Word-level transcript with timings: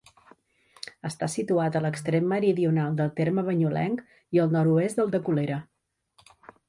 Està 1.09 1.27
situat 1.33 1.75
a 1.75 1.81
l'extrem 1.83 2.25
meridional 2.31 2.97
del 3.01 3.11
terme 3.19 3.43
banyulenc 3.51 4.03
i 4.39 4.43
al 4.47 4.53
nord-oest 4.59 5.03
del 5.03 5.13
de 5.17 5.21
Colera. 5.29 5.61